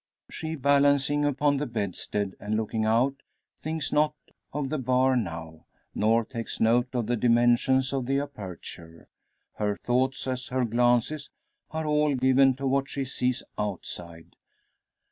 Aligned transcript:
She 0.31 0.55
balancing 0.55 1.23
upon 1.25 1.57
the 1.57 1.67
bedstead, 1.67 2.35
and 2.39 2.57
looking 2.57 2.85
out, 2.85 3.21
thinks 3.61 3.91
not 3.93 4.15
of 4.51 4.69
the 4.69 4.79
bar 4.79 5.15
now, 5.15 5.67
nor 5.93 6.25
takes 6.25 6.59
note 6.59 6.87
of 6.95 7.05
the 7.05 7.15
dimensions 7.15 7.93
of 7.93 8.07
the 8.07 8.19
aperture. 8.19 9.09
Her 9.59 9.77
thoughts, 9.83 10.25
as 10.25 10.47
her 10.47 10.65
glances, 10.65 11.29
are 11.69 11.85
all 11.85 12.15
given 12.15 12.55
to 12.55 12.65
what 12.65 12.89
she 12.89 13.05
sees 13.05 13.43
outside. 13.59 14.35